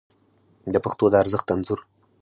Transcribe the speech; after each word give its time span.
د 0.73 0.75
پښتو 0.85 1.05
د 1.09 1.13
ارزښت 1.23 1.47
انځور 1.53 1.79